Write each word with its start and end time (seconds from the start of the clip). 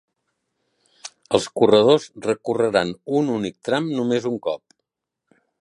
Els 1.39 1.45
corredors 1.61 2.09
recorreran 2.29 2.97
un 3.23 3.33
únic 3.37 3.61
tram 3.71 3.95
només 4.03 4.29
un 4.35 4.45
cop. 4.49 4.67